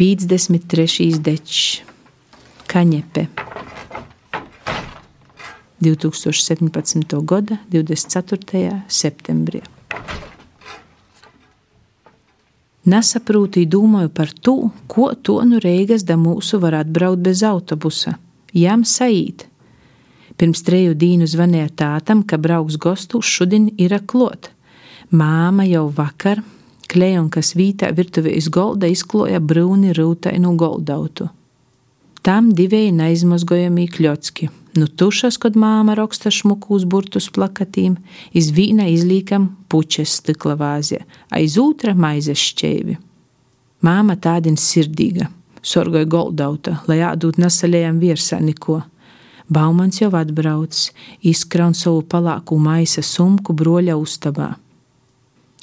[0.00, 1.18] 53.
[1.20, 1.82] dečs,
[2.72, 3.26] Kaņepe.
[5.84, 7.18] 2017.
[7.20, 8.78] gada 24.
[8.88, 9.60] septembrī.
[12.88, 14.54] Nesaprūtīju, domāju par to,
[14.88, 18.14] ko to nu Reigas da mūsu var atbraukt bez autobusa.
[18.56, 19.44] Jām saīt.
[20.40, 24.48] Pirms treju dienu zvanīja tātam, ka brauks gostus šodien ir klot.
[25.12, 26.40] Māma jau vakar,
[26.90, 31.28] klejonkas vītā virtuvē iz golda izkloja brūni rūtainu goldautu.
[32.26, 37.96] Tam divēji neizmazgojamī kļocki Nu tušas, kad māma raksta šmuku uz burtus plakatīm,
[38.32, 41.00] iz vīna izlīkam puķes stikla vāzē,
[41.34, 42.94] aiz otra maizes šķēvi.
[43.82, 45.26] Māma tādien sirdīga,
[45.62, 48.78] sorgoja goldauta, lai ādūt nesaļējam virsā neko.
[49.50, 50.84] Baumans jau atbrauc,
[51.26, 54.52] izkraun savu palāku maisa sumku broļa ustabā.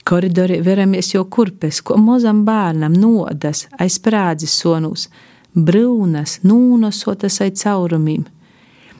[0.07, 5.09] Koridorī veramies jau kurpes, ko mozam bērnam nodas, aiz prādzes sonūs,
[5.53, 8.25] brūnas, nūnosotas aiz caurumiem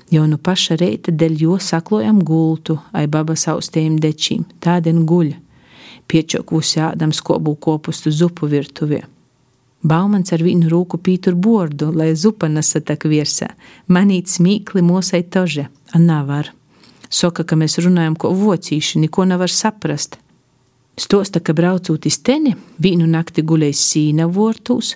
[0.08, 5.34] Jau no paša reita dēļ jo saklojam gultu, ai baba saustējiem dečīm, tādien guļ,
[6.08, 9.02] piečokusi ādams kobu kopustu zupu virtuvē.
[9.88, 13.50] Baumans ar vienu rūku pītur bordu, lai zupa nesatak virsā,
[13.92, 16.54] manīt smīkli mosai tože, a nevar.
[17.10, 20.18] Soka, ka mēs runājam ko vocīši, neko nevar saprast.
[20.98, 24.96] Stosta, ka braucot iz teni, vienu nakti gulējis sīna vortūs,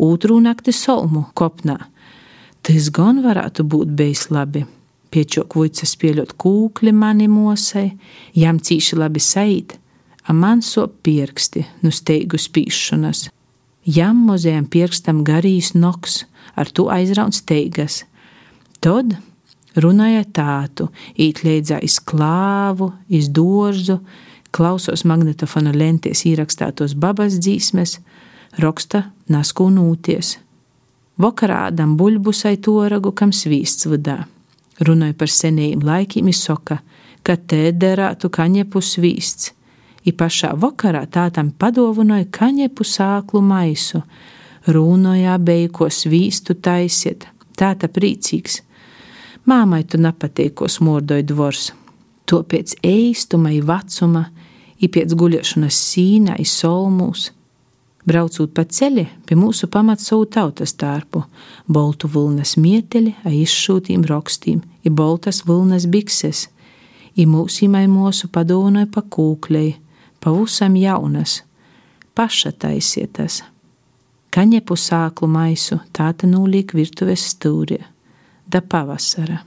[0.00, 1.76] otru nakti solmu kopnā,
[2.62, 4.62] Tas gan varētu būt bijis labi.
[5.12, 7.88] Piečok vuicas pieļot kūkli mani mosai,
[8.38, 9.74] jām cīši labi saīt,
[10.30, 13.26] a man sop pirksti, nu steigu spīšanas.
[13.82, 16.22] Jām mozējam pirkstam garīs noks,
[16.54, 18.04] ar to aizraun steigas.
[18.78, 19.16] Tad
[19.74, 20.86] runāja tātu,
[21.18, 23.98] īt leidzā iz klāvu, iz dorzu,
[24.52, 27.98] klausos magnetofona lentēs ierakstātos babas dzīsmes,
[28.60, 30.36] raksta naskūnūties.
[31.22, 34.22] Vakarā ādam buļbusai toragu, kam svīsts vadā.
[34.82, 36.80] Runāja par senajiem laikiem, izsoka,
[37.22, 39.52] ka te derētu kaņepu svīsts.
[40.02, 44.02] I pašā vakarā tātam padovanoja kaņepu sāklu maisu.
[44.66, 48.60] Rūnojā beju, ko svīstu taisiet, tāta priecīgs.
[49.46, 51.70] Māmai tu nepatīk, ko smordoja dvors.
[52.30, 54.28] To pēc ēstuma, vecuma,
[54.82, 57.30] i pēc guļošanas sīnā, solmūs
[58.02, 61.22] Braucot pa ceļu pie mūsu pamata savu tautas tārpu,
[61.70, 66.48] boltu vilnas mieteļi, a izšūtīm rokstīm, i boltas vilnas bikses,
[67.14, 69.76] i mūsīmai mūsu padovanoja pa kūklei,
[70.18, 71.42] pavusam jaunas,
[72.18, 73.44] paša taisietas.
[74.32, 77.78] Kaņepu sāklu maisu tāta nūliek virtuves stūri,
[78.48, 79.44] da pavasara.